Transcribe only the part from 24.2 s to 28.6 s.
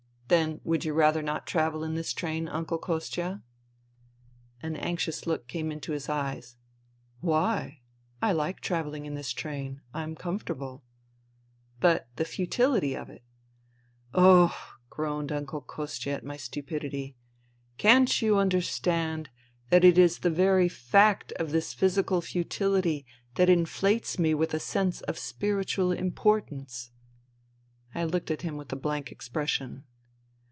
with a sense of spiritual importance?" I looked at him